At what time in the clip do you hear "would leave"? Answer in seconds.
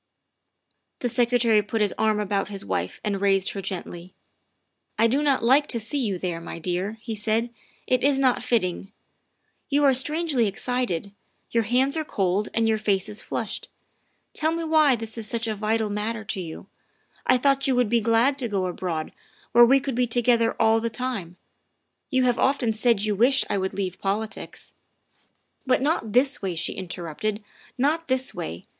23.59-23.99